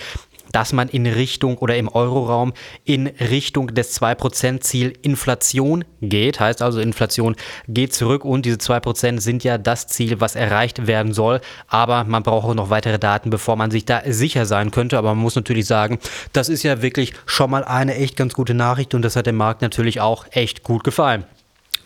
[0.56, 2.54] dass man in Richtung oder im Euroraum
[2.86, 6.40] in Richtung des 2%-Ziel Inflation geht.
[6.40, 7.36] Heißt also, Inflation
[7.68, 11.42] geht zurück und diese 2% sind ja das Ziel, was erreicht werden soll.
[11.68, 14.98] Aber man braucht auch noch weitere Daten, bevor man sich da sicher sein könnte.
[14.98, 16.00] Aber man muss natürlich sagen,
[16.32, 19.36] das ist ja wirklich schon mal eine echt ganz gute Nachricht und das hat dem
[19.36, 21.26] Markt natürlich auch echt gut gefallen.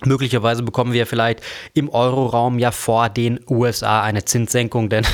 [0.05, 1.41] Möglicherweise bekommen wir vielleicht
[1.73, 5.05] im Euroraum ja vor den USA eine Zinssenkung, denn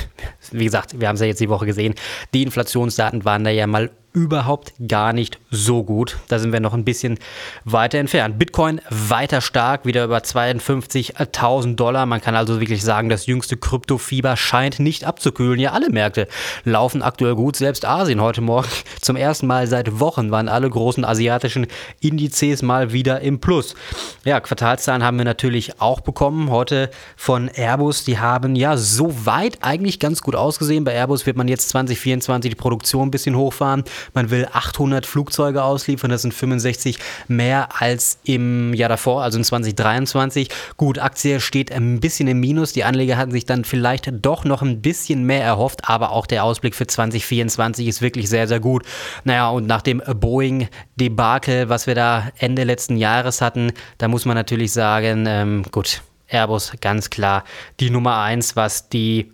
[0.52, 1.96] wie gesagt, wir haben es ja jetzt die Woche gesehen,
[2.34, 6.18] die Inflationsdaten waren da ja mal überhaupt gar nicht so gut.
[6.30, 7.20] Da sind wir noch ein bisschen
[7.66, 8.40] weiter entfernt.
[8.40, 12.06] Bitcoin weiter stark, wieder über 52.000 Dollar.
[12.06, 15.60] Man kann also wirklich sagen, das jüngste Kryptofieber scheint nicht abzukühlen.
[15.60, 16.30] Ja, alle Märkte
[16.64, 17.58] laufen aktuell gut.
[17.58, 18.70] Selbst Asien heute Morgen
[19.02, 21.68] zum ersten Mal seit Wochen waren alle großen asiatischen
[22.00, 23.76] Indizes mal wieder im Plus.
[24.24, 26.50] Ja, Quartalszahlen haben wir natürlich auch bekommen.
[26.50, 28.06] Heute von Airbus.
[28.06, 30.84] Die haben ja soweit eigentlich ganz gut ausgesehen.
[30.84, 33.84] Bei Airbus wird man jetzt 2024 die Produktion ein bisschen hochfahren.
[34.14, 39.44] Man will 800 Flugzeuge ausliefern, das sind 65 mehr als im Jahr davor, also in
[39.44, 40.50] 2023.
[40.78, 42.74] Gut, Aktie steht ein bisschen im Minus.
[42.74, 46.44] Die Anleger hatten sich dann vielleicht doch noch ein bisschen mehr erhofft, aber auch der
[46.44, 48.84] Ausblick für 2024 ist wirklich sehr, sehr gut.
[49.24, 54.36] Naja, und nach dem Boeing-Debakel, was wir da Ende letzten Jahres hatten, da muss man
[54.36, 57.44] natürlich sagen, ähm, gut, Airbus ganz klar
[57.80, 59.32] die Nummer eins, was die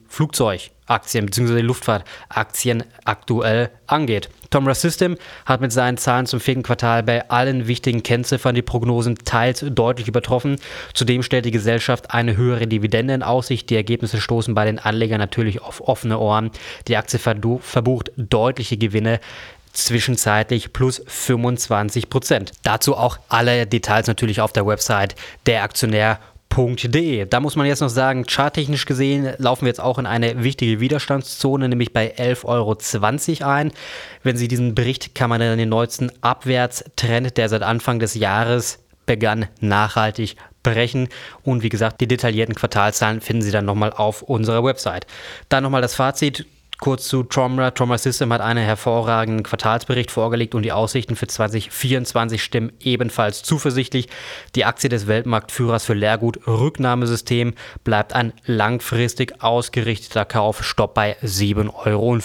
[0.91, 1.61] Flugzeugaktien bzw.
[1.61, 4.29] Luftfahrtaktien aktuell angeht.
[4.49, 9.15] Tomra System hat mit seinen Zahlen zum vierten Quartal bei allen wichtigen Kennziffern die Prognosen
[9.23, 10.57] teils deutlich übertroffen.
[10.93, 13.69] Zudem stellt die Gesellschaft eine höhere Dividende in Aussicht.
[13.69, 16.51] Die Ergebnisse stoßen bei den Anlegern natürlich auf offene Ohren.
[16.87, 19.21] Die Aktie verbucht deutliche Gewinne
[19.73, 22.51] zwischenzeitlich plus 25 Prozent.
[22.63, 25.15] Dazu auch alle Details natürlich auf der Website
[25.45, 26.19] der Aktionär
[26.51, 27.25] Welt.de.
[27.25, 30.79] Da muss man jetzt noch sagen, charttechnisch gesehen laufen wir jetzt auch in eine wichtige
[30.79, 32.45] Widerstandszone, nämlich bei 11,20
[33.41, 33.71] Euro ein.
[34.23, 38.79] Wenn Sie diesen Bericht, kann man dann den neuesten Abwärtstrend, der seit Anfang des Jahres
[39.05, 41.09] begann, nachhaltig brechen.
[41.43, 45.07] Und wie gesagt, die detaillierten Quartalzahlen finden Sie dann nochmal auf unserer Website.
[45.49, 46.45] Dann nochmal das Fazit.
[46.81, 47.69] Kurz zu Tromra.
[47.69, 54.09] Tromra System hat einen hervorragenden Quartalsbericht vorgelegt und die Aussichten für 2024 stimmen ebenfalls zuversichtlich.
[54.55, 57.53] Die Aktie des Weltmarktführers für Leergut Rücknahmesystem
[57.83, 60.63] bleibt ein langfristig ausgerichteter Kauf.
[60.63, 62.19] Stopp bei 7,50 Euro.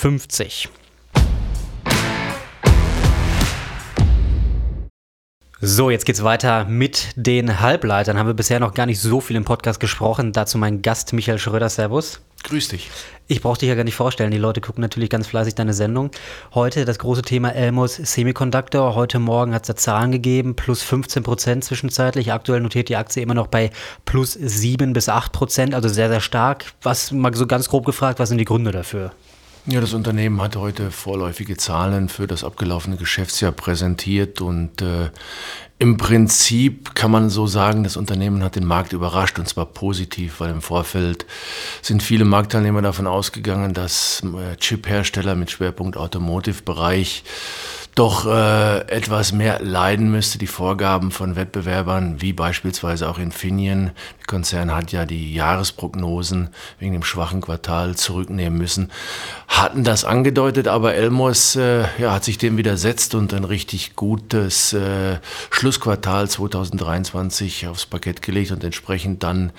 [5.61, 8.19] So, jetzt geht's weiter mit den Halbleitern.
[8.19, 10.33] Haben wir bisher noch gar nicht so viel im Podcast gesprochen.
[10.33, 11.69] Dazu mein Gast Michael Schröder.
[11.69, 12.23] Servus.
[12.47, 12.91] Grüß dich.
[13.27, 14.31] Ich brauche dich ja gar nicht vorstellen.
[14.31, 16.13] Die Leute gucken natürlich ganz fleißig deine Sendung.
[16.55, 18.95] Heute das große Thema Elmos Semiconductor.
[18.95, 22.33] Heute Morgen hat es da Zahlen gegeben, plus 15 Prozent zwischenzeitlich.
[22.33, 23.73] Aktuell notiert die Aktie immer noch bei
[24.05, 26.67] plus 7 bis 8 Prozent, also sehr, sehr stark.
[26.83, 29.11] Was mal so ganz grob gefragt, was sind die Gründe dafür?
[29.69, 35.11] Ja, das Unternehmen hat heute vorläufige Zahlen für das abgelaufene Geschäftsjahr präsentiert und äh,
[35.81, 40.39] im Prinzip kann man so sagen, das Unternehmen hat den Markt überrascht und zwar positiv,
[40.39, 41.27] weil im Vorfeld
[41.83, 47.25] sind viele Marktteilnehmer davon ausgegangen, dass äh, Chip-Hersteller mit Schwerpunkt Automotive-Bereich
[47.97, 50.37] doch äh, etwas mehr leiden müsste.
[50.39, 53.91] Die Vorgaben von Wettbewerbern, wie beispielsweise auch Infineon,
[54.21, 58.93] der Konzern hat ja die Jahresprognosen wegen dem schwachen Quartal zurücknehmen müssen,
[59.49, 64.75] hatten das angedeutet, aber Elmos äh, ja, hat sich dem widersetzt und ein richtig gutes
[64.75, 65.17] äh,
[65.51, 69.53] Schlussquartal 2023 aufs Parkett gelegt und entsprechend dann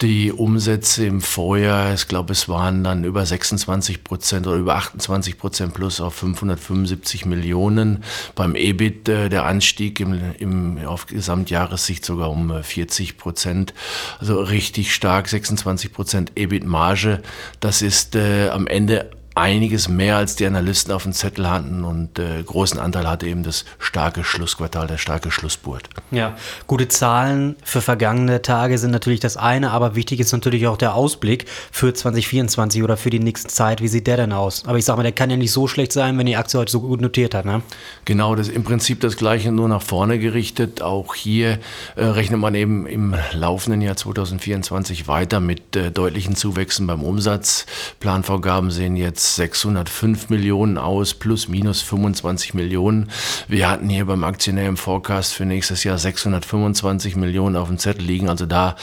[0.00, 5.38] die Umsätze im Vorjahr, ich glaube, es waren dann über 26 Prozent oder über 28
[5.38, 8.02] Prozent plus auf 575 Millionen.
[8.34, 13.74] Beim EBIT äh, der Anstieg im, im, auf Gesamtjahressicht sogar um 40 äh, Prozent.
[14.18, 17.22] Also richtig stark, 26 Prozent EBIT-Marge.
[17.60, 22.20] Das ist äh, am Ende einiges mehr als die Analysten auf dem Zettel hatten und
[22.20, 25.88] äh, großen Anteil hatte eben das starke Schlussquartal, der starke Schlussspurt.
[26.12, 26.36] Ja,
[26.68, 30.94] gute Zahlen für vergangene Tage sind natürlich das eine, aber wichtig ist natürlich auch der
[30.94, 33.82] Ausblick für 2024 oder für die nächste Zeit.
[33.82, 34.64] Wie sieht der denn aus?
[34.66, 36.70] Aber ich sag mal, der kann ja nicht so schlecht sein, wenn die Aktie heute
[36.70, 37.62] so gut notiert hat, ne?
[38.04, 40.80] Genau, das ist im Prinzip das Gleiche, nur nach vorne gerichtet.
[40.80, 41.58] Auch hier
[41.96, 47.66] äh, rechnet man eben im laufenden Jahr 2024 weiter mit äh, deutlichen Zuwächsen beim Umsatz.
[47.98, 53.10] Planvorgaben sehen jetzt 605 Millionen aus, plus minus 25 Millionen.
[53.48, 58.04] Wir hatten hier beim Aktionär im Forecast für nächstes Jahr 625 Millionen auf dem Zettel
[58.04, 58.76] liegen, also da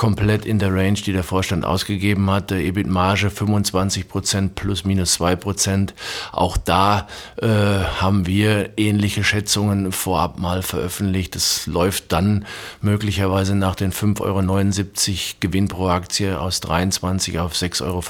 [0.00, 2.58] komplett in der Range, die der Vorstand ausgegeben hatte.
[2.58, 5.94] EBIT-Marge 25 Prozent plus minus 2 Prozent.
[6.32, 7.06] Auch da
[7.36, 11.36] äh, haben wir ähnliche Schätzungen vorab mal veröffentlicht.
[11.36, 12.46] Es läuft dann
[12.80, 18.00] möglicherweise nach den 5,79 Euro Gewinn pro Aktie aus 23 auf 6,25 Euro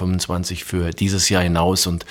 [0.65, 1.60] für dieses Jahr hinaus.
[1.87, 2.07] Und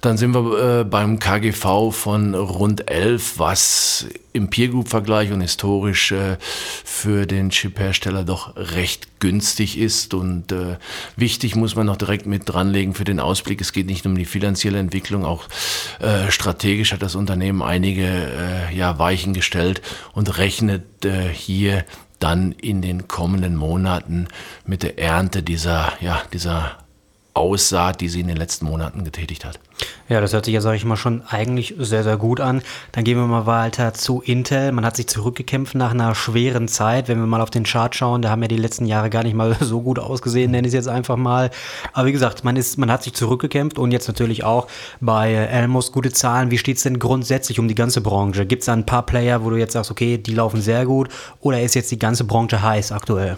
[0.00, 5.40] dann sind wir äh, beim KGV von rund 11, was im Peer Group Vergleich und
[5.40, 6.36] historisch äh,
[6.84, 10.14] für den Chip-Hersteller doch recht günstig ist.
[10.14, 10.76] Und äh,
[11.16, 13.60] wichtig muss man noch direkt mit dranlegen für den Ausblick.
[13.60, 15.44] Es geht nicht nur um die finanzielle Entwicklung, auch
[16.00, 19.80] äh, strategisch hat das Unternehmen einige äh, ja, Weichen gestellt
[20.12, 21.84] und rechnet äh, hier
[22.18, 24.28] dann in den kommenden Monaten
[24.64, 26.78] mit der Ernte dieser, ja, dieser
[27.36, 29.60] Aussaat, die sie in den letzten Monaten getätigt hat.
[30.08, 32.62] Ja, das hört sich ja, sage ich mal, schon eigentlich sehr, sehr gut an.
[32.92, 34.72] Dann gehen wir mal weiter zu Intel.
[34.72, 37.08] Man hat sich zurückgekämpft nach einer schweren Zeit.
[37.08, 39.34] Wenn wir mal auf den Chart schauen, da haben ja die letzten Jahre gar nicht
[39.34, 41.50] mal so gut ausgesehen, nenne ich es jetzt einfach mal.
[41.92, 44.68] Aber wie gesagt, man, ist, man hat sich zurückgekämpft und jetzt natürlich auch
[45.00, 46.50] bei Elmos gute Zahlen.
[46.50, 48.46] Wie steht es denn grundsätzlich um die ganze Branche?
[48.46, 51.08] Gibt es da ein paar Player, wo du jetzt sagst, okay, die laufen sehr gut
[51.40, 53.36] oder ist jetzt die ganze Branche heiß aktuell?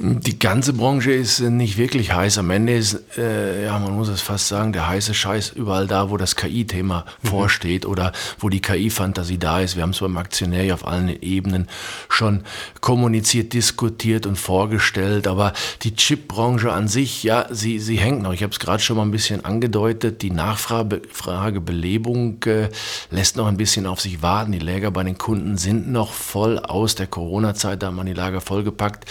[0.00, 2.38] Die ganze Branche ist nicht wirklich heiß.
[2.38, 6.08] Am Ende ist, äh, ja, man muss es fast sagen, der heiße Scheiß überall da,
[6.08, 7.28] wo das KI-Thema mhm.
[7.28, 9.74] vorsteht oder wo die KI-Fantasie da ist.
[9.74, 11.66] Wir haben es beim Aktionär ja auf allen Ebenen
[12.08, 12.44] schon
[12.80, 15.26] kommuniziert, diskutiert und vorgestellt.
[15.26, 15.52] Aber
[15.82, 18.32] die Chip-Branche an sich, ja, sie, sie hängt noch.
[18.32, 20.22] Ich habe es gerade schon mal ein bisschen angedeutet.
[20.22, 22.68] Die Nachfragebelebung äh,
[23.10, 24.52] lässt noch ein bisschen auf sich warten.
[24.52, 27.82] Die Läger bei den Kunden sind noch voll aus der Corona-Zeit.
[27.82, 29.04] Da hat man die Lager vollgepackt.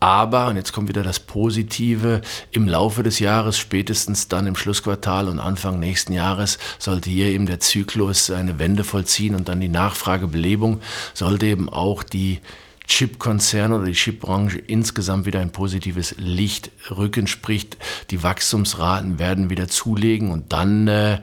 [0.00, 2.20] Aber, und jetzt kommt wieder das Positive,
[2.50, 7.46] im Laufe des Jahres, spätestens dann im Schlussquartal und Anfang nächsten Jahres, sollte hier eben
[7.46, 10.80] der Zyklus eine Wende vollziehen und dann die Nachfragebelebung,
[11.14, 12.40] sollte eben auch die
[12.86, 17.68] Chip-Konzerne oder die Chip-Branche insgesamt wieder ein positives Licht rücken, sprich
[18.10, 21.20] die Wachstumsraten werden wieder zulegen und dann äh,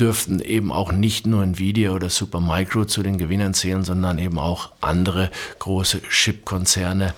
[0.00, 4.72] dürften eben auch nicht nur Nvidia oder Supermicro zu den Gewinnern zählen, sondern eben auch
[4.80, 7.12] andere große Chip-Konzerne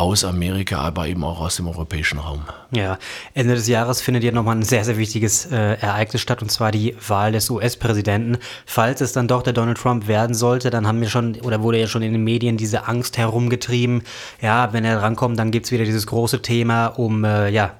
[0.00, 2.40] aus Amerika, aber eben auch aus dem europäischen Raum.
[2.70, 2.98] Ja,
[3.34, 6.72] Ende des Jahres findet ja nochmal ein sehr, sehr wichtiges äh, Ereignis statt, und zwar
[6.72, 8.38] die Wahl des US-Präsidenten.
[8.64, 11.78] Falls es dann doch der Donald Trump werden sollte, dann haben wir schon, oder wurde
[11.78, 14.02] ja schon in den Medien diese Angst herumgetrieben.
[14.40, 17.74] Ja, wenn er rankommt, dann gibt es wieder dieses große Thema um, äh, ja,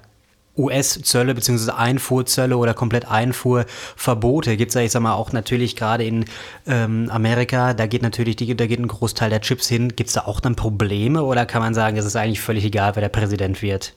[0.57, 1.71] US-Zölle bzw.
[1.71, 6.25] Einfuhrzölle oder komplett Einfuhrverbote gibt es ja, ich sag mal, auch natürlich gerade in
[6.67, 9.95] ähm, Amerika, da geht natürlich die, da geht ein Großteil der Chips hin.
[9.95, 12.95] Gibt es da auch dann Probleme oder kann man sagen, es ist eigentlich völlig egal,
[12.95, 13.93] wer der Präsident wird?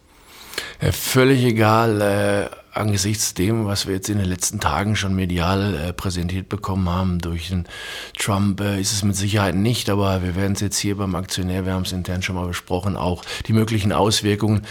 [0.81, 2.01] Ja, völlig egal.
[2.01, 6.89] Äh angesichts dem, was wir jetzt in den letzten Tagen schon medial äh, präsentiert bekommen
[6.89, 7.67] haben durch den
[8.19, 11.67] Trump, äh, ist es mit Sicherheit nicht, aber wir werden es jetzt hier beim Aktionär,
[11.67, 14.63] wir haben es intern schon mal besprochen, auch die möglichen Auswirkungen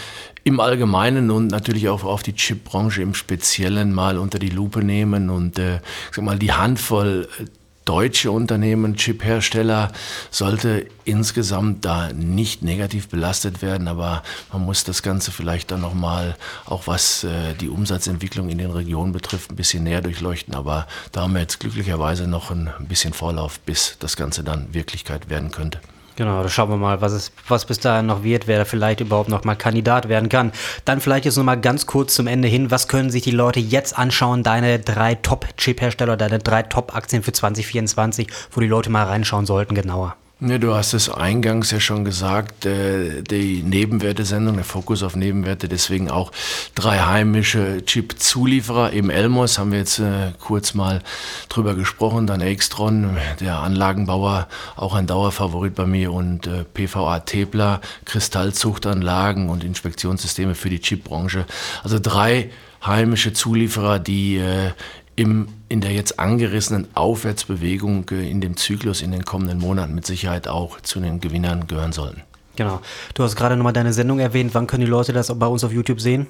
[0.44, 5.30] im Allgemeinen und natürlich auch auf die Chipbranche im Speziellen mal unter die Lupe nehmen
[5.30, 5.80] und äh,
[6.12, 7.44] sag mal die Handvoll äh,
[7.84, 9.92] deutsche Unternehmen, Chip-Hersteller,
[10.30, 14.22] sollte insgesamt da nicht negativ belastet werden, aber
[14.52, 19.12] man muss das Ganze vielleicht dann nochmal, auch was äh, die Umsatzentwicklung in den Regionen
[19.12, 20.54] betrifft, ein bisschen näher durchleuchten.
[20.54, 25.28] Aber da haben wir jetzt glücklicherweise noch ein bisschen Vorlauf, bis das Ganze dann Wirklichkeit
[25.28, 25.80] werden könnte.
[26.16, 29.00] Genau, da schauen wir mal, was, es, was bis dahin noch wird, wer da vielleicht
[29.00, 30.52] überhaupt noch mal Kandidat werden kann.
[30.84, 33.58] Dann vielleicht jetzt noch mal ganz kurz zum Ende hin, was können sich die Leute
[33.58, 39.46] jetzt anschauen, deine drei Top-Chip-Hersteller, deine drei Top-Aktien für 2024, wo die Leute mal reinschauen
[39.46, 40.16] sollten genauer?
[40.46, 45.68] Ja, du hast es eingangs ja schon gesagt, äh, die Nebenwertesendung, der Fokus auf Nebenwerte,
[45.68, 46.32] deswegen auch
[46.74, 48.92] drei heimische Chip-Zulieferer.
[48.92, 51.00] Eben Elmos haben wir jetzt äh, kurz mal
[51.48, 57.80] drüber gesprochen, dann Extron, der Anlagenbauer, auch ein Dauerfavorit bei mir und äh, PVA Tepler,
[58.04, 61.46] Kristallzuchtanlagen und Inspektionssysteme für die Chipbranche.
[61.82, 62.50] Also drei
[62.84, 64.72] heimische Zulieferer, die äh,
[65.16, 70.06] im, in der jetzt angerissenen Aufwärtsbewegung äh, in dem Zyklus in den kommenden Monaten mit
[70.06, 72.22] Sicherheit auch zu den Gewinnern gehören sollten.
[72.56, 72.80] Genau.
[73.14, 74.54] Du hast gerade nochmal deine Sendung erwähnt.
[74.54, 76.26] Wann können die Leute das bei uns auf YouTube sehen?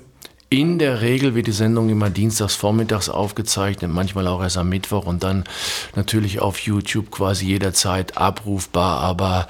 [0.50, 5.06] In der Regel wird die Sendung immer dienstags vormittags aufgezeichnet, manchmal auch erst am Mittwoch
[5.06, 5.44] und dann
[5.96, 9.00] natürlich auf YouTube quasi jederzeit abrufbar.
[9.00, 9.48] Aber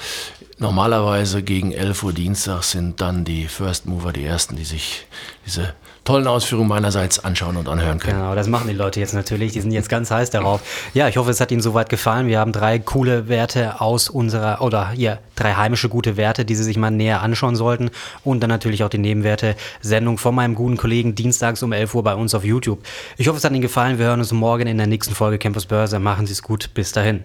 [0.59, 5.07] normalerweise gegen 11 Uhr dienstags sind dann die First Mover die ersten, die sich
[5.45, 8.19] diese tollen Ausführungen meinerseits anschauen und anhören können.
[8.19, 9.53] Genau, das machen die Leute jetzt natürlich.
[9.53, 10.61] Die sind jetzt ganz heiß darauf.
[10.93, 12.27] Ja, ich hoffe, es hat Ihnen soweit gefallen.
[12.27, 16.65] Wir haben drei coole Werte aus unserer, oder hier, drei heimische gute Werte, die Sie
[16.65, 17.91] sich mal näher anschauen sollten.
[18.23, 22.15] Und dann natürlich auch die Nebenwerte-Sendung von meinem guten Kollegen dienstags um 11 Uhr bei
[22.15, 22.81] uns auf YouTube.
[23.17, 23.99] Ich hoffe, es hat Ihnen gefallen.
[23.99, 25.99] Wir hören uns morgen in der nächsten Folge Campus Börse.
[25.99, 26.71] Machen Sie es gut.
[26.75, 27.25] Bis dahin.